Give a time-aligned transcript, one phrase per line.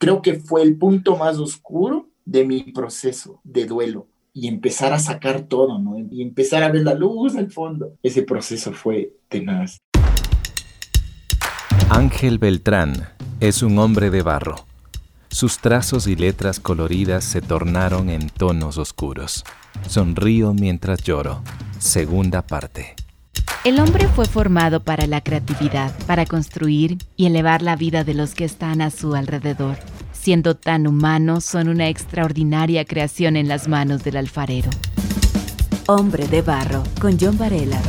[0.00, 4.98] creo que fue el punto más oscuro de mi proceso de duelo y empezar a
[4.98, 5.98] sacar todo, ¿no?
[6.10, 7.92] Y empezar a ver la luz al fondo.
[8.02, 9.76] Ese proceso fue tenaz.
[11.90, 13.08] Ángel Beltrán
[13.40, 14.56] es un hombre de barro.
[15.28, 19.44] Sus trazos y letras coloridas se tornaron en tonos oscuros.
[19.86, 21.42] Sonrío mientras lloro.
[21.78, 22.94] Segunda parte.
[23.62, 28.34] El hombre fue formado para la creatividad, para construir y elevar la vida de los
[28.34, 29.76] que están a su alrededor.
[30.12, 34.70] Siendo tan humanos, son una extraordinaria creación en las manos del alfarero.
[35.88, 37.80] Hombre de Barro, con John Varela.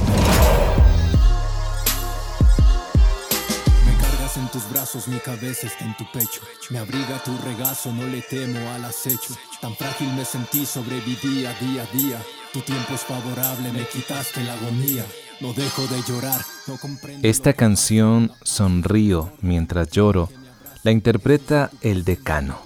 [4.38, 6.42] en tus brazos, mi cabeza está en tu pecho.
[6.70, 9.36] Me abriga tu regazo, no le temo al acecho.
[9.62, 12.18] Tan frágil me sentí, sobrevivía día a día.
[12.54, 15.06] Tu tiempo es favorable, me quitaste la agonía.
[15.42, 17.28] No dejo de llorar, no comprendo.
[17.28, 20.30] Esta canción, Sonrío mientras lloro,
[20.84, 22.60] la interpreta El Decano,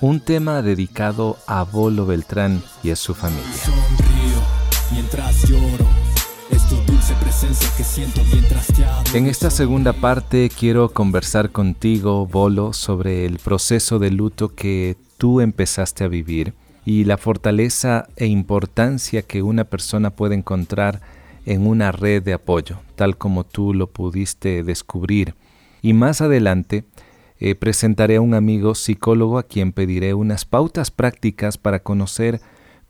[0.00, 3.44] un tema dedicado a Bolo Beltrán y a su familia.
[3.64, 4.42] Sonrío
[4.92, 5.94] mientras lloro
[7.20, 8.20] presencia que siento
[9.12, 15.40] En esta segunda parte quiero conversar contigo, Bolo, sobre el proceso de luto que tú
[15.40, 21.00] empezaste a vivir y la fortaleza e importancia que una persona puede encontrar
[21.44, 25.34] en una red de apoyo, tal como tú lo pudiste descubrir.
[25.82, 26.84] Y más adelante
[27.38, 32.40] eh, presentaré a un amigo psicólogo a quien pediré unas pautas prácticas para conocer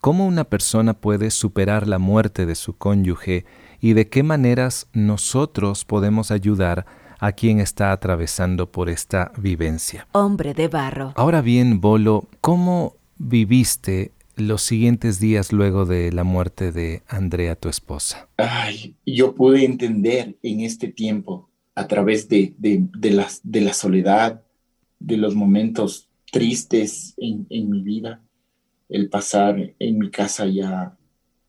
[0.01, 3.47] cómo una persona puede superar la muerte de su cónyuge
[3.81, 6.87] y de qué maneras nosotros podemos ayudar
[7.19, 10.07] a quien está atravesando por esta vivencia.
[10.13, 11.13] Hombre de barro.
[11.17, 17.69] Ahora bien, Bolo, ¿cómo viviste los siguientes días luego de la muerte de Andrea, tu
[17.69, 18.29] esposa?
[18.37, 24.43] Ay, yo pude entender en este tiempo, a través de, de, las, de la soledad,
[25.01, 28.23] de los momentos tristes en, en mi vida,
[28.89, 30.97] el pasar en mi casa ya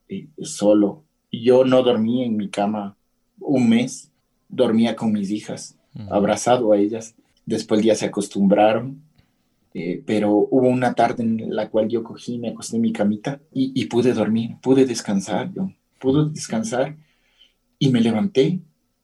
[0.08, 2.98] eh, solo, yo no dormía en mi cama
[3.40, 4.12] un mes,
[4.48, 5.78] dormía con mis hijas,
[6.10, 7.16] abrazado a ellas.
[7.46, 9.02] Después ya se acostumbraron,
[9.78, 13.42] eh, pero hubo una tarde en la cual yo cogí, me acosté en mi camita
[13.52, 15.70] y, pude dormir, pude descansar, yo
[16.00, 16.96] pude descansar
[17.78, 18.62] y me levanté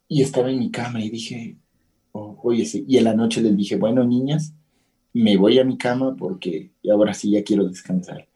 [0.08, 1.58] y estaba en mi cama y dije,
[2.14, 4.54] oh, oye, y en la noche les dije, bueno, niñas,
[5.12, 8.30] me voy a mi cama porque ahora sí ya quiero descansar.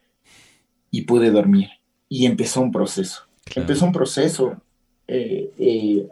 [0.92, 1.70] Y pude dormir.
[2.10, 3.22] Y empezó un proceso.
[3.56, 4.62] Empezó un proceso.
[5.08, 6.08] Eh, eh,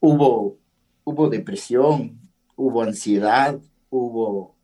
[0.00, 0.56] hubo,
[1.04, 2.18] hubo depresión,
[2.56, 3.58] hubo ansiedad,
[3.90, 4.56] hubo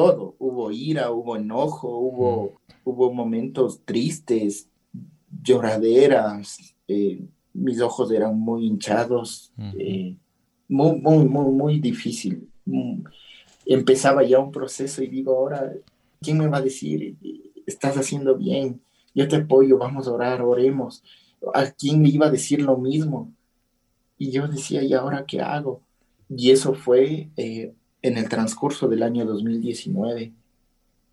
[0.00, 0.34] todo.
[0.38, 4.68] Hubo ira, hubo enojo, hubo, hubo momentos tristes,
[5.42, 6.74] lloraderas.
[6.88, 9.52] Eh, mis ojos eran muy hinchados.
[9.56, 10.16] muy,
[11.00, 12.48] muy, muy, muy difícil.
[12.64, 13.02] Mm,
[13.66, 15.72] empezaba ya un proceso y digo, ahora,
[16.20, 17.16] ¿quién me va a decir?
[17.66, 18.80] Estás haciendo bien
[19.14, 21.02] yo te apoyo, vamos a orar, oremos.
[21.54, 23.32] ¿A quién le iba a decir lo mismo?
[24.18, 25.82] Y yo decía, ¿y ahora qué hago?
[26.28, 30.32] Y eso fue eh, en el transcurso del año 2019.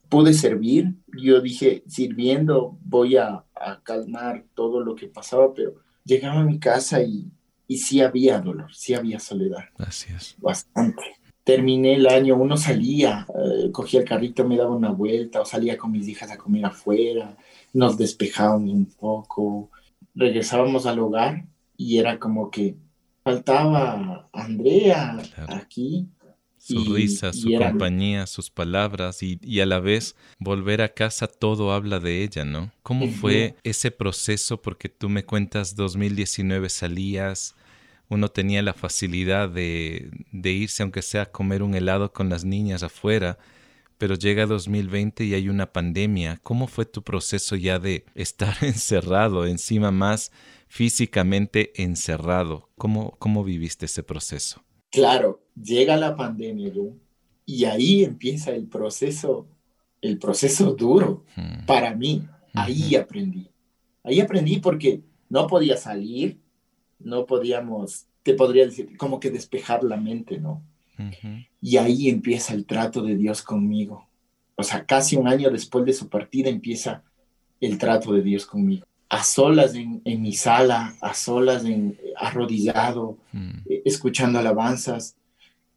[0.09, 3.43] Pude servir, yo dije, sirviendo voy a,
[3.83, 7.31] calmar todo lo que pasaba, pero llegaba a mi casa y,
[7.67, 9.65] y sí había dolor, sí había soledad.
[9.77, 10.35] Así es.
[10.37, 15.45] Bastante terminé el año, uno salía, eh, cogía el carrito, me daba una vuelta o
[15.45, 17.37] salía con mis hijas a comer afuera,
[17.71, 19.69] nos despejábamos un poco,
[20.13, 21.45] regresábamos al hogar
[21.77, 22.75] y era como que
[23.23, 26.09] faltaba Andrea aquí.
[26.67, 31.71] Su risa, su compañía, sus palabras y, y, a la vez volver a casa todo
[31.71, 32.71] habla de ella, ¿no?
[32.83, 34.61] ¿Cómo fue ese proceso?
[34.61, 37.55] Porque tú me cuentas 2019 salías,
[38.09, 42.43] uno tenía la facilidad de, de, irse, aunque sea a comer un helado con las
[42.43, 43.37] niñas afuera,
[43.97, 46.39] pero llega 2020 y hay una pandemia.
[46.43, 50.31] ¿Cómo fue tu proceso ya de estar encerrado, encima más
[50.67, 52.69] físicamente encerrado?
[52.77, 54.63] ¿Cómo, cómo viviste ese proceso?
[54.91, 56.71] Claro, llega la pandemia
[57.45, 59.47] y ahí empieza el proceso,
[60.01, 61.23] el proceso duro
[61.65, 62.27] para mí.
[62.53, 63.49] Ahí aprendí.
[64.03, 66.39] Ahí aprendí porque no podía salir,
[66.99, 70.63] no podíamos, te podría decir, como que despejar la mente, ¿no?
[71.61, 74.07] Y ahí empieza el trato de Dios conmigo.
[74.55, 77.03] O sea, casi un año después de su partida empieza
[77.61, 78.85] el trato de Dios conmigo.
[79.09, 83.59] A solas en, mi sala, a solas en arrodillado, mm.
[83.69, 85.15] eh, escuchando alabanzas,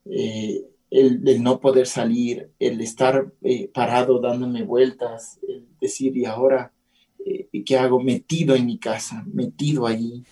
[0.05, 6.73] eh, el, no poder salir, el estar eh, parado dándome vueltas, el decir, y ahora,
[7.65, 8.01] ¿qué hago?
[8.01, 10.25] Metido en mi casa, metido allí,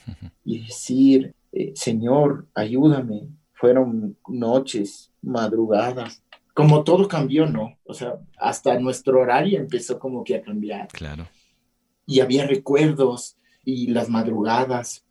[0.45, 1.35] y decir,
[1.75, 6.23] Señor, ayúdame, fueron noches, madrugadas,
[6.59, 7.79] como todo cambió, ¿no?
[7.85, 10.89] O sea, hasta nuestro horario empezó como que a cambiar.
[10.89, 11.29] Claro.
[12.09, 15.05] Y había recuerdos y las madrugadas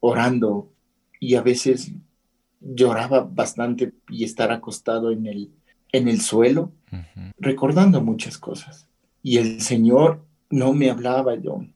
[0.00, 0.72] orando
[1.20, 1.92] y a veces
[2.58, 5.50] lloraba bastante y estar acostado en el,
[5.92, 6.72] en el suelo,
[7.38, 8.88] recordando muchas cosas.
[9.22, 11.66] Y el Señor no me hablaba, yo.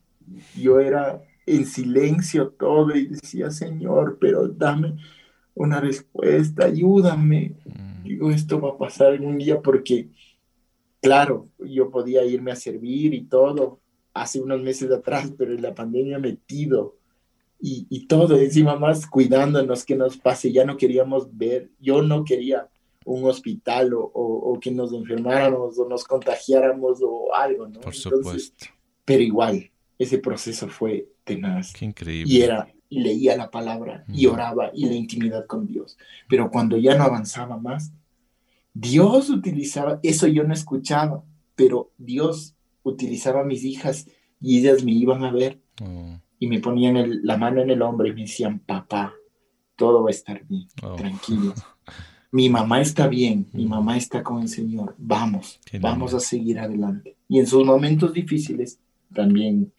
[0.56, 4.96] Yo era en silencio todo y decía, Señor, pero dame
[5.54, 7.56] una respuesta, ayúdame.
[7.66, 8.04] Mm.
[8.04, 10.08] Digo, esto va a pasar un día porque,
[11.02, 13.81] claro, yo podía irme a servir y todo
[14.14, 16.96] hace unos meses atrás, pero en la pandemia metido
[17.64, 22.24] y, y todo, encima más cuidándonos que nos pase, ya no queríamos ver, yo no
[22.24, 22.68] quería
[23.04, 27.80] un hospital o, o, que nos enfermáramos o nos contagiáramos o algo, ¿no?
[27.80, 28.66] Por supuesto.
[29.04, 31.72] Pero igual, ese proceso fue tenaz.
[31.72, 32.32] Qué increíble.
[32.32, 35.96] Y era, y leía la palabra y oraba y la intimidad con Dios.
[36.28, 37.92] Pero cuando ya no avanzaba más,
[38.74, 41.22] Dios utilizaba, eso yo no escuchaba,
[41.54, 44.06] pero Dios utilizaba a mis hijas
[44.40, 46.18] y ellas me iban a ver oh.
[46.38, 49.14] y me ponían la mano en el hombro y me decían, papá,
[49.76, 50.96] todo va a estar bien, oh.
[50.96, 51.54] tranquilo.
[52.30, 53.68] Mi mamá está bien, mi mm.
[53.68, 57.16] mamá está con el Señor, vamos, vamos a seguir adelante.
[57.28, 58.80] Y en sus momentos difíciles
[59.14, 59.72] también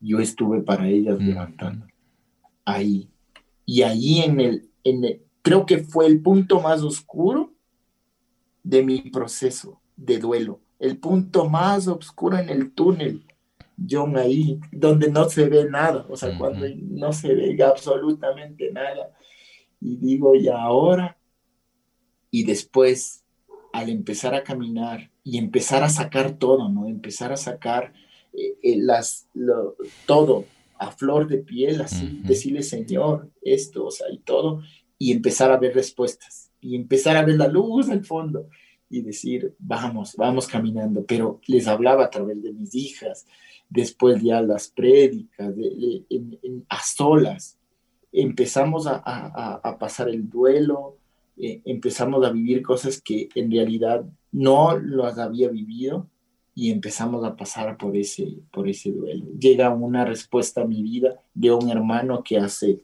[0.00, 1.26] yo estuve para ellas mm.
[1.26, 1.86] levantando.
[2.64, 3.08] Ahí.
[3.64, 7.54] Y ahí en el, en el, creo que fue el punto más oscuro
[8.62, 13.22] de mi proceso de duelo el punto más oscuro en el túnel,
[13.88, 19.12] John, ahí, donde no se ve nada, o sea, cuando no se ve absolutamente nada.
[19.80, 21.18] Y digo, y ahora,
[22.30, 23.24] y después,
[23.72, 26.86] al empezar a caminar y empezar a sacar todo, ¿no?
[26.86, 27.92] Empezar a sacar
[28.32, 29.28] eh, eh, las,
[30.06, 30.44] todo
[30.78, 34.62] a flor de piel, así, decirle, Señor, esto, o sea, y todo,
[34.98, 38.48] y empezar a ver respuestas, y empezar a ver la luz al fondo,
[38.90, 43.24] y decir, vamos, vamos caminando, pero les hablaba a través de mis hijas,
[43.68, 45.54] después ya las prédicas,
[46.68, 47.56] a solas,
[48.12, 50.96] empezamos a, pasar el duelo,
[51.36, 56.08] eh, empezamos a vivir cosas que en realidad no las había vivido
[56.54, 59.24] y empezamos a pasar por ese, por ese duelo.
[59.38, 62.80] Llega una respuesta a mi vida de un hermano que hace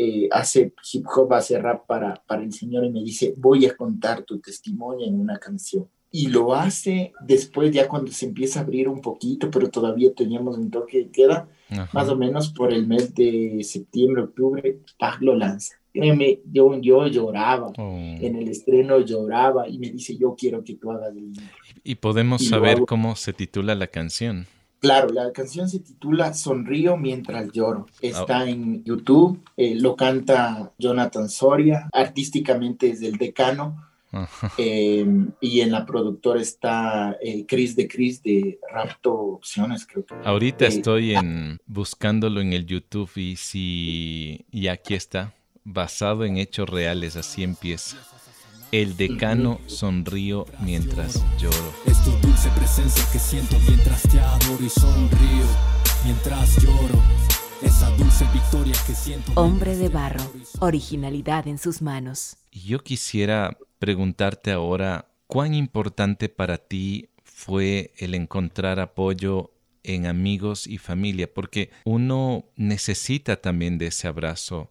[0.00, 3.76] eh, hace hip hop, hace rap para, para el Señor y me dice, voy a
[3.76, 5.88] contar tu testimonio en una canción.
[6.12, 10.56] Y lo hace después ya cuando se empieza a abrir un poquito, pero todavía teníamos
[10.56, 11.48] un toque de queda,
[11.92, 15.74] más o menos por el mes de septiembre, octubre, Pag lo lanza.
[15.92, 17.96] Créeme, yo, yo lloraba, oh.
[17.98, 21.32] en el estreno lloraba y me dice, yo quiero que tú hagas el
[21.82, 24.46] ¿Y podemos saber cómo se titula la canción?
[24.80, 27.86] Claro, la canción se titula Sonrío mientras lloro.
[28.00, 28.48] Está ah.
[28.48, 33.84] en YouTube, eh, lo canta Jonathan Soria, artísticamente es del decano.
[34.56, 40.14] Em, y en la productora está eh, Chris de Chris de Rapto Opciones, creo que.
[40.24, 44.46] Ahorita eh, estoy en, buscándolo en el YouTube y si.
[44.50, 45.34] Y aquí está,
[45.64, 47.98] basado en hechos reales, así empieza.
[48.70, 51.72] El decano sonrío mientras lloro.
[51.86, 55.46] Es tu dulce presencia que siento mientras te adoro y sonrío
[56.04, 57.02] mientras lloro.
[57.62, 59.32] Esa dulce victoria que siento.
[59.36, 60.22] Hombre de barro,
[60.58, 62.36] originalidad en sus manos.
[62.52, 69.50] Yo quisiera preguntarte ahora, ¿cuán importante para ti fue el encontrar apoyo
[69.82, 71.32] en amigos y familia?
[71.32, 74.70] Porque uno necesita también de ese abrazo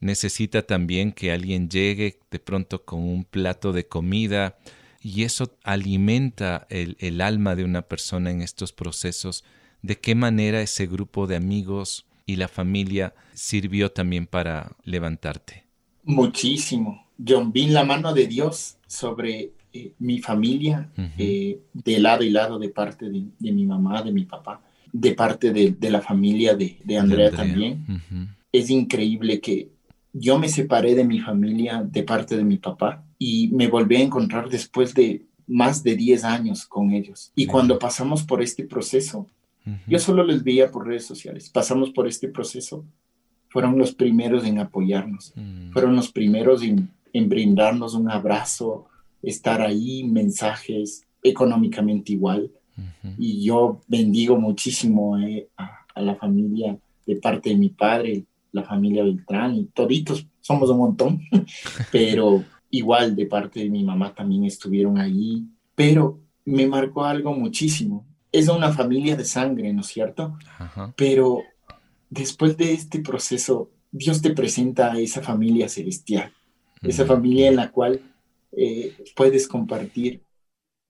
[0.00, 4.58] necesita también que alguien llegue de pronto con un plato de comida
[5.00, 9.44] y eso alimenta el, alma de una persona en estos procesos.
[9.82, 15.64] ¿De qué manera ese grupo de amigos y la familia sirvió también para levantarte?
[16.02, 17.06] Muchísimo.
[17.24, 22.58] John, vi la mano de Dios sobre eh, mi familia, eh, de lado y lado,
[22.58, 24.60] de parte de, mi mamá, de mi papá,
[24.92, 27.86] de parte de, la familia de, Andrea, también.
[28.50, 29.75] Es increíble que
[30.18, 34.02] yo me separé de mi familia de parte de mi papá y me volví a
[34.02, 37.32] encontrar después de más de 10 años con ellos.
[37.36, 39.26] Y cuando pasamos por este proceso,
[39.86, 42.84] yo solo les veía por redes sociales, pasamos por este proceso,
[43.48, 45.72] fueron los primeros en apoyarnos, mm.
[45.72, 46.88] fueron los primeros en,
[47.28, 48.86] brindarnos un abrazo,
[49.22, 52.50] estar ahí, mensajes, económicamente igual.
[53.18, 58.24] Y yo bendigo muchísimo eh, a, a la familia de parte de mi padre,
[58.56, 61.20] la familia Beltrán y toditos, somos un montón,
[61.92, 65.44] pero igual de parte de mi mamá también estuvieron ahí,
[65.74, 68.06] pero me marcó algo muchísimo.
[68.32, 70.36] Es una familia de sangre, ¿no es cierto?
[70.96, 71.42] Pero
[72.10, 76.32] después de este proceso, Dios te presenta a esa familia celestial,
[76.82, 78.00] esa familia en la cual
[78.52, 80.22] eh, puedes compartir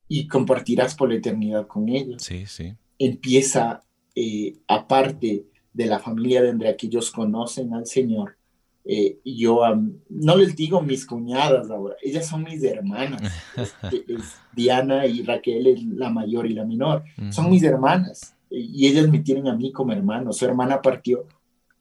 [0.08, 2.22] y compartirás por la eternidad con ellos.
[2.22, 2.74] Sí, sí.
[2.98, 3.82] Empieza,
[4.14, 5.46] eh, aparte
[5.76, 8.36] de la familia de Andrea, que ellos conocen al Señor,
[8.88, 9.60] eh, yo
[10.08, 13.20] no les digo mis cuñadas ahora, ellas son mis hermanas.
[14.54, 17.04] Diana y Raquel es la mayor y la menor.
[17.30, 20.32] Son mis hermanas y ellas me tienen a mí como hermano.
[20.32, 21.26] Su hermana partió,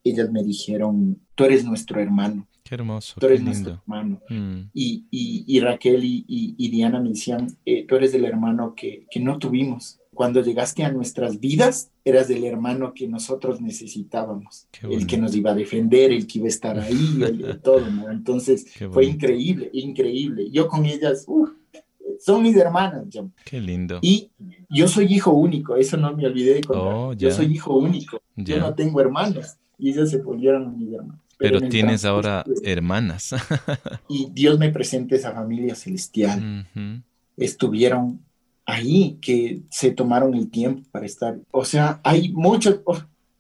[0.04, 2.48] ellas me dijeron, tú eres nuestro hermano.
[2.64, 3.20] Qué hermoso.
[3.20, 4.20] Tú eres nuestro hermano.
[4.28, 4.62] Mm.
[4.74, 9.20] Y, y, Raquel y, y, Diana me decían, eh, tú eres el hermano que, que
[9.20, 10.00] no tuvimos.
[10.16, 15.52] Cuando llegaste a nuestras vidas, eras del hermano que nosotros necesitábamos, el que nos iba
[15.52, 18.10] a defender, el que iba a estar ahí, el, todo, ¿no?
[18.10, 20.50] Entonces fue increíble, increíble.
[20.50, 21.28] Yo con ellas,
[22.20, 23.06] son mis hermanas.
[23.44, 24.00] Qué lindo.
[24.02, 24.32] Y
[24.70, 26.94] yo soy hijo único, eso no me olvidé de contar.
[26.94, 31.22] Oh, yo soy hijo único, yo no tengo hermanos y ellas se volvieron mis hermanos.
[31.38, 33.36] Pero, tienes ahora hermanas.
[34.10, 36.66] y Dios me presenta esa familia celestial.
[37.38, 38.22] Estuvieron
[38.66, 41.38] ahí, que se tomaron el tiempo para estar.
[41.52, 42.82] O sea, hay muchos,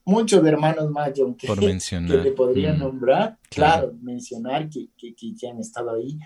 [0.04, 2.80] muchos hermanos más, John, que, que te podría mm.
[2.80, 3.38] nombrar.
[3.50, 6.20] Claro, mencionar que, que, que, han estado ahí.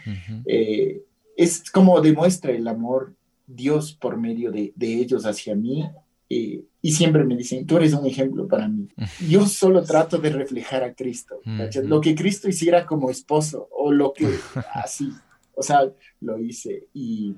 [0.46, 1.04] Eh,
[1.38, 3.14] es como demuestra el amor
[3.48, 5.90] Dios por medio de, de ellos hacia mí
[6.30, 8.88] eh, y siempre me dicen, tú eres un ejemplo para mí.
[9.28, 11.42] Yo solo trato de reflejar a Cristo.
[11.84, 14.28] Lo que Cristo hiciera como esposo o lo que
[14.74, 15.12] así,
[15.56, 15.92] o sea,
[16.22, 16.88] lo hice.
[16.94, 17.36] Y,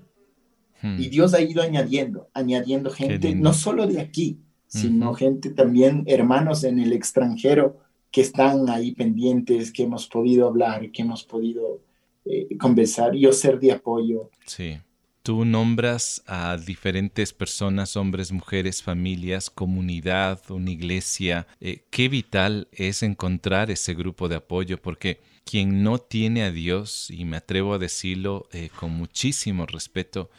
[0.83, 6.63] y Dios ha ido añadiendo, añadiendo gente, no solo de aquí, sino gente también, hermanos
[6.63, 7.77] en el extranjero
[8.09, 11.81] que están ahí pendientes, que hemos podido hablar, que hemos podido
[12.25, 14.29] eh, conversar, yo ser de apoyo.
[14.45, 14.77] Sí.
[15.23, 21.47] Tú nombras a diferentes personas, hombres, mujeres, familias, comunidad, una iglesia.
[21.59, 27.11] Eh, qué vital es encontrar ese grupo de apoyo, porque quien no tiene a Dios,
[27.11, 30.31] y me atrevo a decirlo eh, con muchísimo respeto,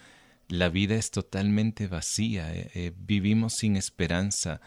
[0.52, 4.60] la vida es totalmente vacía, eh, vivimos sin esperanza,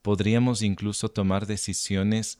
[0.00, 2.38] podríamos incluso tomar decisiones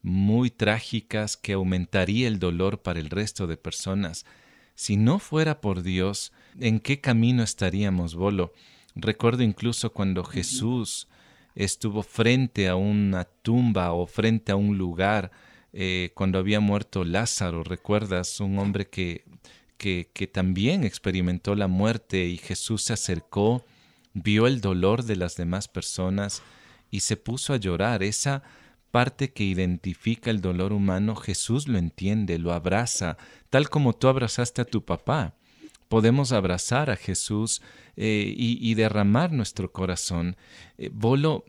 [0.00, 4.26] muy trágicas que aumentaría el dolor para el resto de personas.
[4.76, 8.52] Si no fuera por Dios, ¿en qué camino estaríamos, Bolo?
[8.94, 11.08] Recuerdo incluso cuando Jesús
[11.56, 15.32] estuvo frente a una tumba o frente a un lugar
[15.72, 18.38] eh, cuando había muerto Lázaro, ¿recuerdas?
[18.38, 19.24] Un hombre que,
[19.76, 23.64] que, también experimentó la muerte y Jesús se acercó,
[24.14, 26.42] vio el dolor de las demás personas
[26.90, 28.02] y se puso a llorar.
[28.02, 28.42] Esa
[28.90, 33.18] parte que identifica el dolor humano, Jesús lo entiende, lo abraza,
[33.50, 35.34] tal como tú abrazaste a tu papá.
[35.88, 37.62] Podemos abrazar a Jesús
[37.96, 40.36] eh, y, derramar nuestro corazón.
[40.78, 41.44] Eh, Bolo,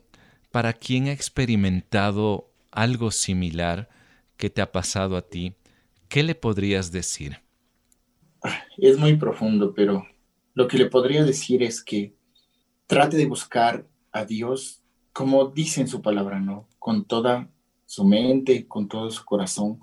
[0.52, 3.88] para quien ha experimentado algo similar
[4.36, 5.54] que te ha pasado a ti,
[6.08, 7.40] ¿qué le podrías decir?
[8.76, 10.06] Es muy profundo, pero
[10.54, 12.14] lo que le podría decir es que
[12.86, 14.82] trate de buscar a Dios
[15.18, 16.68] como dice en su palabra, ¿no?
[16.78, 17.50] Con toda
[17.86, 19.80] su mente, con todo su corazón,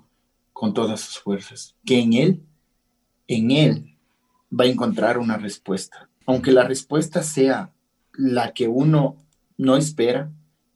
[0.54, 1.76] con todas sus fuerzas.
[1.84, 2.42] Que en Él,
[3.28, 3.98] en Él
[4.50, 6.08] va a encontrar una respuesta.
[6.24, 7.70] Aunque la respuesta sea
[8.14, 9.16] la que uno
[9.58, 10.32] no espera,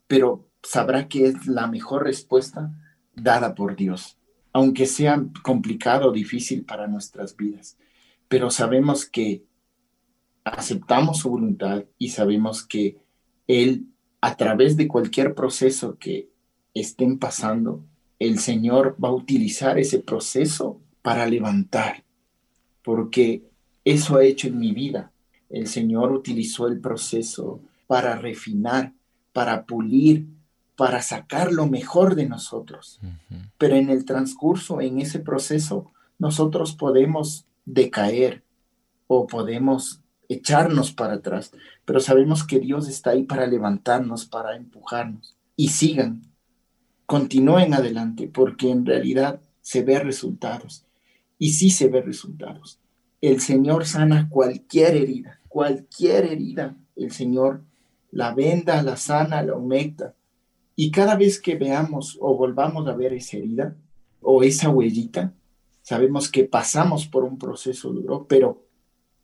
[0.07, 2.71] pero sabrá que es la mejor respuesta
[3.15, 4.19] dada por Dios.
[4.53, 7.79] Aunque sea complicado o difícil para nuestras vidas.
[8.29, 9.45] Pero sabemos que
[10.45, 12.99] aceptamos su voluntad y sabemos que
[13.47, 13.87] Él
[14.21, 16.31] a través de cualquier proceso que
[16.75, 17.85] estén pasando,
[18.19, 22.05] el Señor va a utilizar ese proceso para levantar,
[22.83, 23.45] porque
[23.85, 25.11] eso ha hecho en mi vida.
[25.49, 28.93] El Señor utilizó el proceso para refinar,
[29.33, 30.27] para pulir,
[30.81, 33.01] para sacar lo mejor de nosotros.
[33.59, 38.45] Pero en el transcurso, en ese proceso, nosotros podemos decaer
[39.07, 41.53] o podemos echarnos para atrás,
[41.85, 45.37] pero sabemos que Dios está ahí para levantarnos, para empujarnos.
[45.55, 46.23] Y sigan,
[47.05, 50.87] continúen adelante, porque en realidad se ve resultados.
[51.37, 52.81] Y sí se ve resultados.
[53.21, 56.75] El Señor sana cualquier herida, cualquier herida.
[56.97, 57.65] El Señor
[58.13, 60.15] la venda, la sana, la aumenta.
[60.83, 63.77] Y cada vez que veamos o volvamos a ver esa herida
[64.23, 65.35] o esa huellita,
[65.83, 68.65] sabemos que pasamos por un proceso duro, pero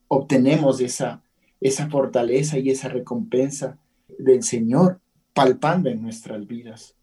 [0.07, 1.23] obtenemos esa,
[1.59, 3.79] esa fortaleza y esa recompensa
[4.19, 5.01] del Señor
[5.33, 6.95] palpando en nuestras vidas.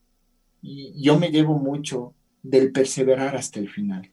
[0.62, 4.12] Y yo me llevo mucho del perseverar hasta el final.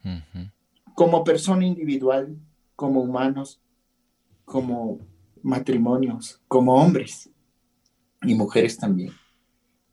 [0.94, 2.34] Como persona individual,
[2.76, 3.60] como humanos,
[4.46, 5.00] como
[5.42, 7.28] matrimonios, como hombres
[8.22, 9.19] y mujeres también.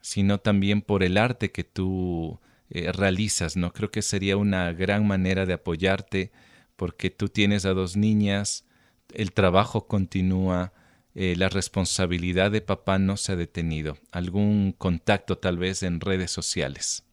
[0.00, 3.72] sino también por el arte que tú eh, realizas, ¿no?
[3.72, 6.32] Creo que sería una gran manera de apoyarte
[6.76, 8.64] porque tú tienes a dos niñas,
[9.12, 10.72] el trabajo continúa,
[11.14, 13.96] eh, la responsabilidad de papá no se ha detenido.
[14.10, 17.04] ¿Algún contacto tal vez en redes sociales?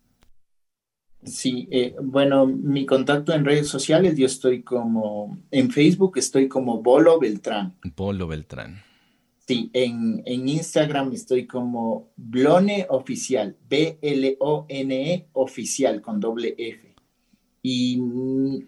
[1.24, 6.82] Sí, eh, bueno, mi contacto en redes sociales, yo estoy como, en Facebook estoy como
[6.82, 7.76] Bolo Beltrán.
[7.96, 8.82] Bolo Beltrán.
[9.46, 16.89] Sí, en, Instagram estoy como Blone Oficial, B-L-O-N-E Oficial con doble F.
[17.62, 18.02] Y,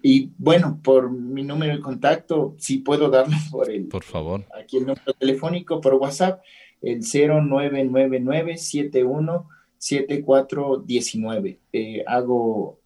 [0.02, 3.86] y, bueno, por mi número de contacto, si puedo darlo por el.
[3.86, 4.44] Por favor.
[4.60, 6.42] Aquí el número telefónico por WhatsApp,
[6.80, 9.48] el 0999 71
[9.82, 11.58] 7419.
[11.72, 12.78] Eh, hago,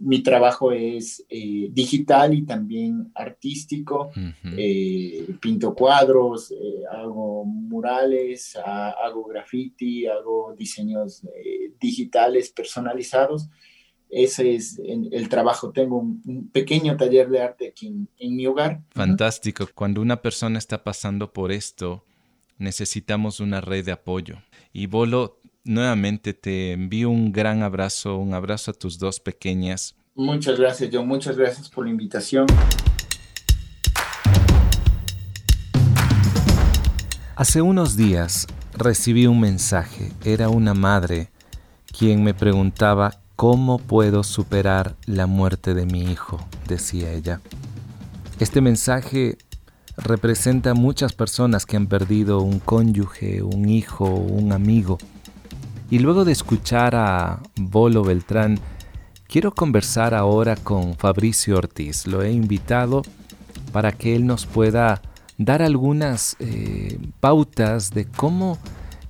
[0.00, 4.10] mi trabajo es eh, digital y también artístico.
[4.44, 11.26] Eh, pinto cuadros, eh, hago murales, hago graffiti, hago diseños
[11.80, 13.48] digitales personalizados.
[14.10, 15.70] Ese es el, trabajo.
[15.70, 18.82] Tengo un, pequeño taller de arte aquí en, mi hogar.
[18.90, 19.68] Fantástico.
[19.74, 22.04] Cuando una persona está pasando por esto,
[22.56, 24.36] necesitamos una red de apoyo.
[24.72, 29.94] Y Bolo, nuevamente te envío un gran abrazo, un abrazo a tus dos pequeñas.
[30.14, 31.06] Muchas gracias, John.
[31.06, 32.46] Muchas gracias por la invitación.
[37.36, 40.10] Hace unos días recibí un mensaje.
[40.24, 41.30] Era una madre
[41.96, 47.40] quien me preguntaba cómo puedo superar la muerte de mi hijo, decía ella.
[48.40, 49.38] Este mensaje
[49.96, 54.98] representa a muchas personas que han perdido un cónyuge, un hijo, un amigo.
[55.88, 58.58] Y luego de escuchar a Bolo Beltrán,
[59.28, 62.08] quiero conversar ahora con Fabricio Ortiz.
[62.08, 63.02] Lo he invitado
[63.70, 65.00] para que él nos pueda
[65.36, 68.58] dar algunas eh, pautas de cómo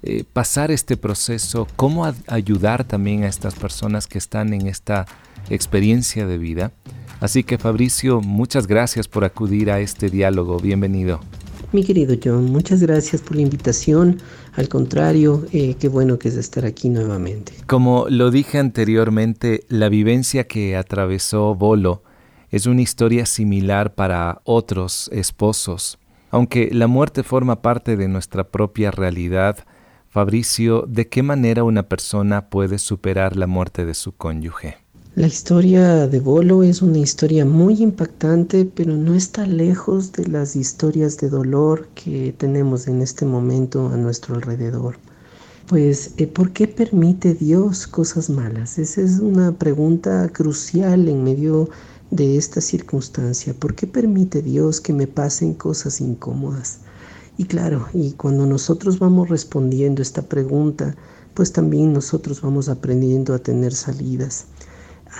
[0.02, 5.06] eh, pasar este proceso, cómo ayudar también a estas personas que están en esta
[5.50, 6.72] experiencia de vida.
[7.20, 10.58] Así que Fabricio, muchas gracias por acudir a este diálogo.
[10.58, 11.20] Bienvenido.
[11.72, 14.20] Mi querido John, muchas gracias por la invitación.
[14.54, 17.52] Al contrario, eh, qué bueno que es estar aquí nuevamente.
[17.66, 22.02] Como lo dije anteriormente, la vivencia que atravesó Bolo
[22.50, 25.98] es una historia similar para otros esposos.
[26.30, 29.66] Aunque la muerte forma parte de nuestra propia realidad,
[30.10, 34.78] Fabricio, ¿de qué manera una persona puede superar la muerte de su cónyuge?
[35.14, 40.56] La historia de Bolo es una historia muy impactante, pero no está lejos de las
[40.56, 44.96] historias de dolor que tenemos en este momento a nuestro alrededor.
[45.66, 48.78] Pues, eh, ¿por qué permite Dios cosas malas?
[48.78, 51.68] Esa es una pregunta crucial en medio
[52.10, 53.52] de esta circunstancia.
[53.52, 56.78] ¿Por qué permite Dios que me pasen cosas incómodas?
[57.38, 60.96] Y claro, y cuando nosotros vamos respondiendo esta pregunta,
[61.34, 64.46] pues también nosotros vamos aprendiendo a tener salidas.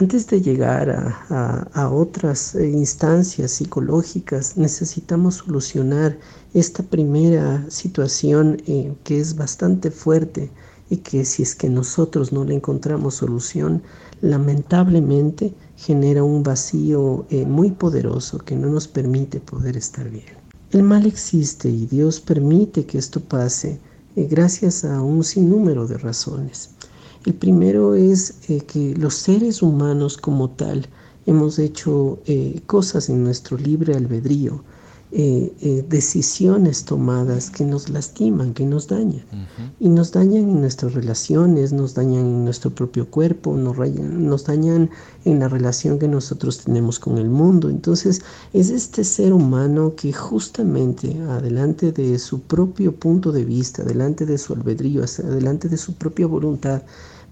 [0.00, 0.90] Antes de llegar
[1.31, 6.18] a, otras eh, instancias psicológicas, necesitamos solucionar
[6.54, 10.50] esta primera situación eh, que es bastante fuerte
[10.90, 13.81] y que si es que nosotros no le encontramos solución,
[14.22, 20.47] lamentablemente genera un vacío eh, muy poderoso que no nos permite poder estar bien.
[20.70, 23.81] El mal existe y Dios permite que esto pase
[24.14, 26.70] gracias a un sinnúmero de razones.
[27.24, 28.35] El primero es
[28.66, 30.87] que los seres humanos como tal
[31.24, 32.18] hemos hecho
[32.66, 34.62] cosas en nuestro libre albedrío
[35.11, 39.25] eh, eh, decisiones tomadas que nos lastiman, que nos dañan.
[39.81, 44.90] Y nos dañan en nuestras relaciones, nos dañan en nuestro propio cuerpo, nos, nos dañan
[45.25, 47.71] en la relación que nosotros tenemos con el mundo.
[47.71, 48.21] Entonces
[48.53, 54.37] es este ser humano que justamente adelante de su propio punto de vista, adelante de
[54.37, 56.83] su albedrío, adelante de su propia voluntad,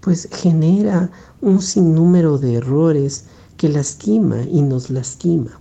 [0.00, 1.10] pues genera
[1.42, 3.24] un sinnúmero de errores
[3.58, 5.60] que lastima y nos lastima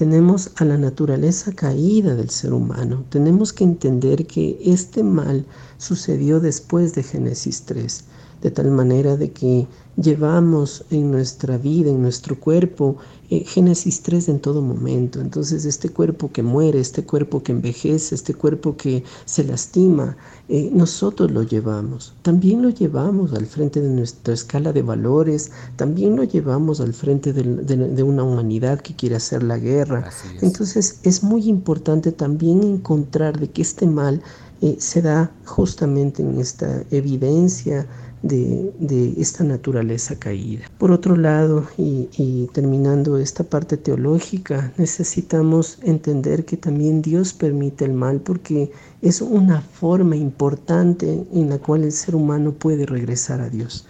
[0.00, 3.04] tenemos a la naturaleza caída del ser humano.
[3.10, 5.44] Tenemos que entender que este mal
[5.76, 8.04] sucedió después de Génesis 3,
[8.42, 12.96] de tal manera de que llevamos en nuestra vida, en nuestro cuerpo,
[13.28, 15.20] eh, Génesis 3 en todo momento.
[15.20, 20.16] Entonces este cuerpo que muere, este cuerpo que envejece, este cuerpo que se lastima,
[20.48, 22.14] eh, nosotros lo llevamos.
[22.22, 27.32] También lo llevamos al frente de nuestra escala de valores, también lo llevamos al frente
[27.32, 30.10] de, una humanidad que quiere hacer la guerra.
[30.40, 34.22] Entonces es muy importante también encontrar de que este mal
[34.62, 37.86] eh, se da justamente en esta evidencia
[38.22, 40.64] de, esta naturaleza caída.
[40.78, 47.92] Por otro lado, y, terminando esta parte teológica, necesitamos entender que también Dios permite el
[47.92, 48.70] mal porque
[49.02, 53.86] es una forma importante en la cual el ser humano puede regresar a Dios.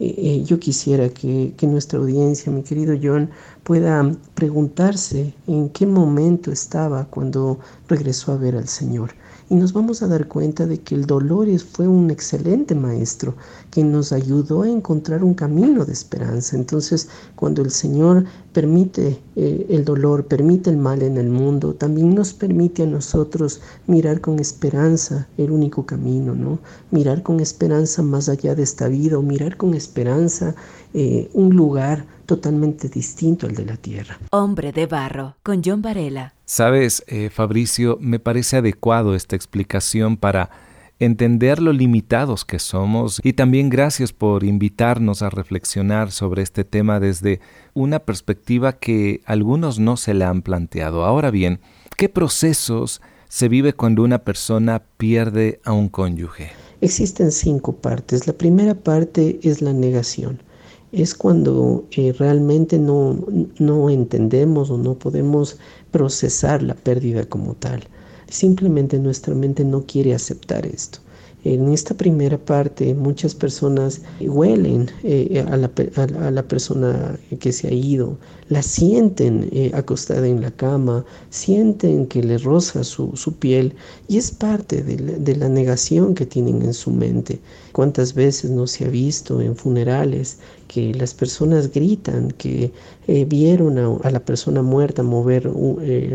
[0.00, 3.30] Eh, eh, yo quisiera que, que, nuestra audiencia, mi querido John,
[3.62, 9.12] pueda preguntarse en qué momento estaba cuando regresó a ver al Señor
[9.50, 13.34] y nos vamos a dar cuenta de que el dolor fue un excelente maestro
[13.70, 16.56] que nos ayudó a encontrar un camino de esperanza.
[16.56, 22.14] Entonces, cuando el Señor permite eh, el dolor, permite el mal en el mundo, también
[22.14, 26.58] nos permite a nosotros mirar con esperanza el único camino, ¿no?
[26.90, 30.54] Mirar con esperanza más allá de esta vida o mirar con esperanza
[30.96, 34.16] eh, un lugar totalmente distinto al de la tierra.
[34.30, 36.34] Hombre de barro, con John Varela.
[36.44, 40.50] Sabes, eh, Fabricio, me parece adecuado esta explicación para
[41.00, 47.00] entender lo limitados que somos y también gracias por invitarnos a reflexionar sobre este tema
[47.00, 47.40] desde
[47.74, 51.04] una perspectiva que algunos no se la han planteado.
[51.04, 51.58] Ahora bien,
[51.96, 56.52] ¿qué procesos se vive cuando una persona pierde a un cónyuge?
[56.80, 58.28] Existen cinco partes.
[58.28, 60.43] La primera parte es la negación
[61.02, 63.18] es cuando eh, realmente no,
[63.58, 65.58] no entendemos o no podemos
[65.90, 67.84] procesar la pérdida como tal.
[68.28, 71.00] Simplemente nuestra mente no quiere aceptar esto.
[71.44, 78.16] En esta primera parte muchas personas huelen eh, a, la, persona que se ha ido,
[78.48, 83.74] la sienten eh, acostada en la cama, sienten que le roza su, piel
[84.08, 87.38] y es parte de la, negación que tienen en su mente.
[87.72, 92.72] ¿Cuántas veces no se ha visto en funerales que las personas gritan que
[93.06, 95.50] eh, vieron a, la persona muerta mover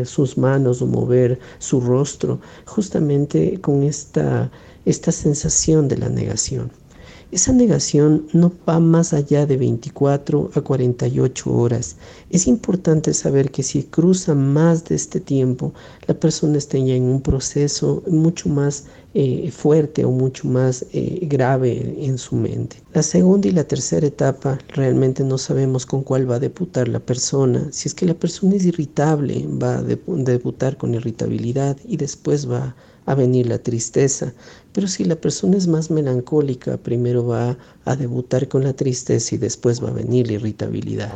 [0.04, 4.50] sus manos o mover su rostro justamente con esta
[4.84, 6.70] esta sensación de la negación.
[7.32, 11.94] Esa negación no va más allá de 24 a 48 horas.
[12.28, 15.72] Es importante saber que si cruza más de este tiempo,
[16.08, 21.20] la persona está ya en un proceso mucho más eh, fuerte o mucho más eh,
[21.22, 22.82] grave en su mente.
[22.94, 26.98] La segunda y la tercera etapa realmente no sabemos con cuál va a debutar la
[26.98, 27.68] persona.
[27.70, 32.74] Si es que la persona es irritable, va a debutar con irritabilidad y después va
[32.99, 34.32] a venir la tristeza.
[34.72, 37.58] Pero si la persona es más melancólica, primero va
[37.92, 41.12] a debutar con la tristeza y después va a venir la irritabilidad.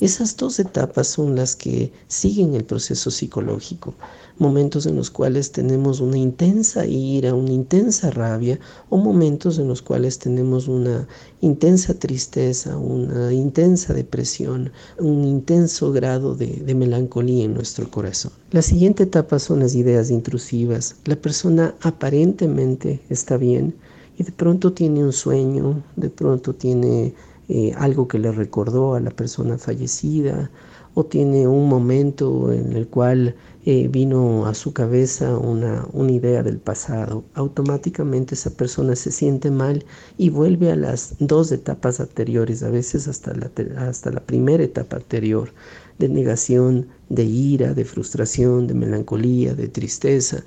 [0.00, 3.94] Esas dos etapas son las que siguen el proceso psicológico.
[4.38, 8.58] Momentos en los cuales tenemos una intensa ira, una intensa rabia,
[8.90, 11.06] o momentos en los cuales tenemos una
[11.40, 18.32] intensa tristeza, una intensa depresión, un intenso grado de, de melancolía en nuestro corazón.
[18.50, 20.96] La siguiente etapa son las ideas intrusivas.
[21.04, 23.74] La persona aparentemente está bien,
[24.16, 27.14] y de pronto tiene un sueño, de pronto tiene
[27.48, 30.50] eh, algo que le recordó a la persona fallecida
[30.94, 33.34] o tiene un momento en el cual
[33.66, 37.24] eh, vino a su cabeza una, una, idea del pasado.
[37.34, 39.84] Automáticamente esa persona se siente mal
[40.16, 43.32] y vuelve a las dos etapas anteriores, a veces hasta
[43.78, 45.50] hasta la primera etapa anterior
[45.98, 50.44] de negación, de ira, de frustración, de melancolía, de tristeza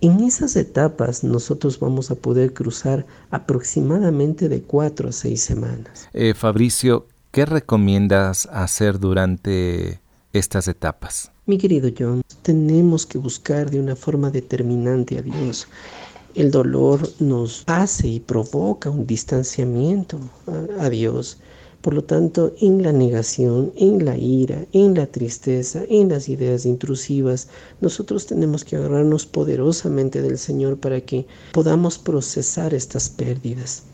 [0.00, 6.08] en esas etapas nosotros vamos a poder cruzar aproximadamente de cuatro a seis semanas.
[6.12, 10.00] Eh, Fabricio, ¿qué recomiendas hacer durante
[10.32, 11.32] estas etapas?
[11.46, 15.66] Mi querido John, tenemos que buscar de una forma determinante a Dios.
[16.34, 20.20] el dolor nos hace y provoca un distanciamiento
[20.78, 21.38] a Dios.
[21.80, 26.66] Por lo tanto, en la negación, en la ira, en la tristeza, en las ideas
[26.66, 27.48] intrusivas,
[27.80, 33.84] nosotros tenemos que agarrarnos poderosamente del Señor para que podamos procesar estas pérdidas.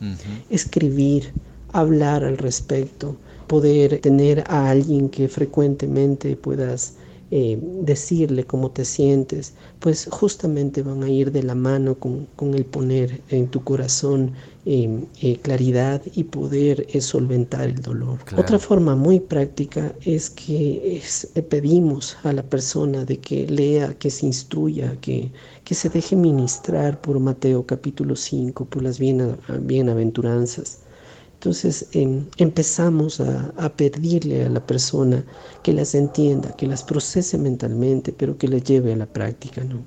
[0.49, 1.33] Escribir,
[1.73, 3.17] hablar al respecto,
[3.47, 6.95] poder tener a alguien que frecuentemente puedas
[7.37, 12.65] eh, decirle cómo te sientes, pues justamente van a ir de la mano con, el
[12.65, 18.21] poner en tu corazón em, eh, claridad y poder eh, solventar el dolor.
[18.37, 21.03] Otra forma muy práctica es que
[21.49, 25.33] pedimos a la persona de que lea, que se instruya, que,
[25.65, 30.84] que se deje ministrar por Mateo capítulo 5, por las bienaventuranzas
[31.45, 35.23] entonces em, empezamos a, pedirle a la persona
[35.63, 39.83] que las entienda, que las procese mentalmente, pero que las lleve a la práctica, ¿no?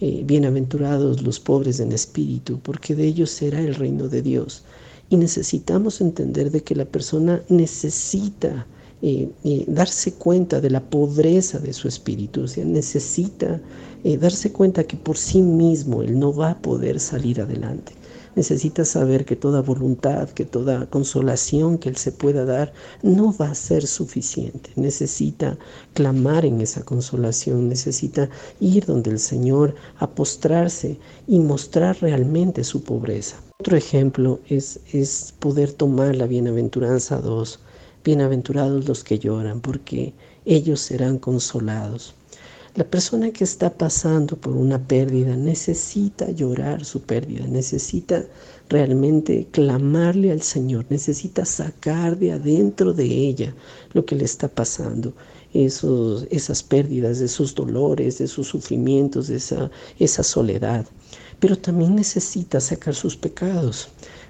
[0.00, 4.64] Eh, bienaventurados los pobres en espíritu, porque de ellos será el reino de Dios.
[5.10, 8.66] Y necesitamos entender de que la persona necesita
[9.02, 13.60] eh, eh, darse cuenta de la pobreza de su espíritu, o sea, necesita
[14.20, 17.97] darse cuenta que por sí mismo él no va a poder salir adelante
[18.38, 22.72] necesita saber que toda voluntad, que toda consolación que Él se pueda dar
[23.02, 24.70] no va a ser suficiente.
[24.76, 25.58] Necesita
[25.92, 32.84] clamar en esa consolación, necesita ir donde el Señor a postrarse y mostrar realmente su
[32.84, 33.36] pobreza.
[33.58, 37.58] Otro ejemplo es, es poder tomar la bienaventuranza 2.
[38.04, 42.14] Bienaventurados los que lloran, porque ellos serán consolados.
[42.78, 48.24] La persona que está pasando por una pérdida necesita llorar su pérdida, necesita
[48.68, 53.52] realmente clamarle al Señor, necesita sacar de adentro de ella
[53.94, 55.12] lo que le está pasando.
[55.52, 60.86] Esos, esas pérdidas, esos dolores, esos sufrimientos, esa, esa soledad.
[61.40, 63.88] Pero también necesita sacar sus pecados.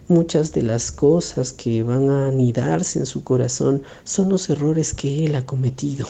[0.08, 5.26] Muchas de las cosas que van a anidarse en su corazón son los errores que
[5.26, 6.08] él ha cometido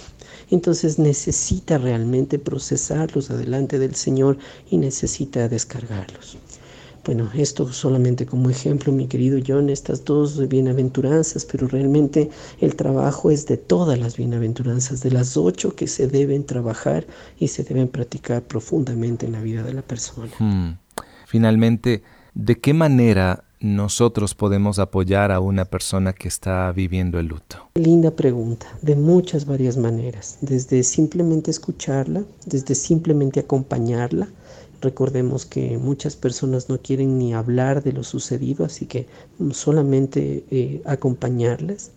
[0.51, 4.39] entonces necesita realmente procesarlos adelante del Señor
[4.71, 6.39] y necesita descargarlos.
[7.05, 12.29] Bueno, esto solamente como ejemplo, mi querido John, estas dos bienaventuranzas, pero realmente
[12.61, 17.07] el trabajo es de todas las bienaventuranzas, de las ocho que se deben trabajar
[17.39, 20.31] y se deben practicar profundamente en la vida de la persona.
[20.39, 20.77] Hmm.
[21.27, 22.03] Finalmente,
[22.35, 27.71] ¿de qué manera nosotros podemos apoyar a una persona que está viviendo el luto?
[27.75, 34.29] Linda pregunta, de muchas varias maneras, desde simplemente escucharla, desde simplemente acompañarla.
[34.81, 39.07] Recordemos que muchas personas no quieren ni hablar de lo sucedido, así que
[39.51, 41.91] solamente eh, acompañarlas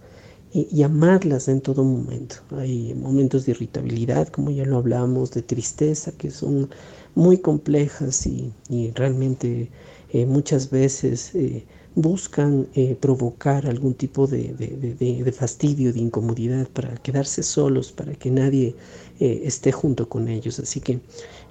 [0.54, 2.38] y, amarlas en todo momento.
[2.58, 6.70] Hay momentos de irritabilidad, como ya lo hablamos, de tristeza, que son
[7.16, 9.70] muy complejas y, y realmente
[10.14, 11.64] eh, muchas veces eh,
[11.96, 18.32] buscan eh, provocar algún tipo de, de, fastidio, de incomodidad para quedarse solos, para que
[18.32, 18.76] nadie
[19.20, 20.60] esté junto con ellos.
[20.60, 21.00] Así que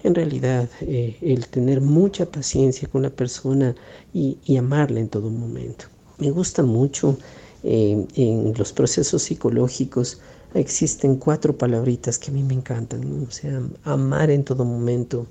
[0.03, 3.77] en realidad el tener mucha paciencia con la persona
[4.13, 5.85] y, y amarla en todo momento.
[6.19, 7.17] Me gusta mucho
[7.63, 10.21] en los procesos psicológicos
[10.55, 15.27] existen cuatro palabritas que a mí me encantan, o sea, amar en todo momento,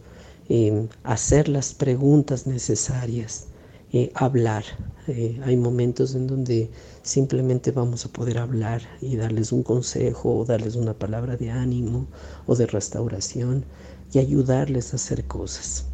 [1.04, 3.50] hacer las preguntas necesarias,
[3.92, 4.64] eh, hablar.
[5.08, 6.70] Eh, hay momentos en donde
[7.02, 12.06] simplemente vamos a poder hablar y darles un consejo o darles una palabra de ánimo
[12.46, 13.66] o de restauración
[14.14, 15.86] y ayudarles a hacer cosas.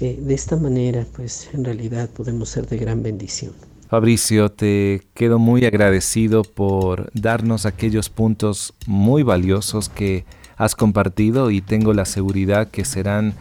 [0.00, 3.52] Eh, de esta manera, pues en realidad podemos ser de gran bendición.
[3.88, 10.24] Fabricio, te quedo muy agradecido por darnos aquellos puntos muy valiosos que
[10.56, 13.34] has compartido y tengo la seguridad que serán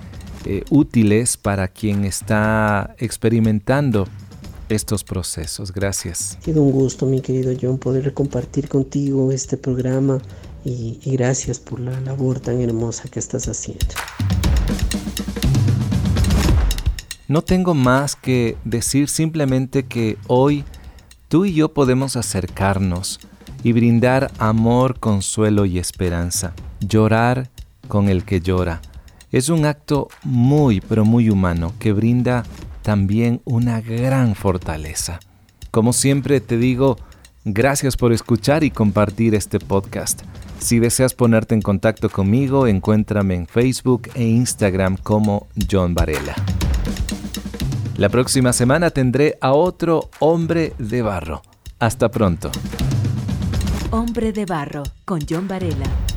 [0.50, 4.08] eh, útiles para quien está experimentando
[4.70, 5.74] estos procesos.
[5.74, 6.38] Gracias.
[6.40, 10.20] Ha sido un gusto, mi querido John, poder compartir contigo este programa
[10.64, 13.88] y, y gracias por la labor tan hermosa que estás haciendo.
[17.28, 20.64] No tengo más que decir simplemente que hoy
[21.28, 23.20] tú y yo podemos acercarnos
[23.66, 27.50] y brindar amor, consuelo y esperanza, llorar
[27.90, 28.82] con el que llora
[29.38, 32.44] es un acto muy, pero muy humano que brinda
[32.82, 35.20] también una gran fortaleza.
[35.70, 36.98] Como siempre te digo,
[37.46, 40.24] gracias por escuchar y compartir este podcast.
[40.58, 46.36] Si deseas ponerte en contacto conmigo, encuéntrame en Facebook e Instagram como John Varela.
[47.98, 51.42] La próxima semana tendré a otro hombre de barro.
[51.80, 52.52] Hasta pronto.
[53.92, 56.17] Hombre de barro con John Varela.